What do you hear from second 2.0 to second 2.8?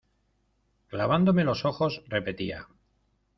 repetía: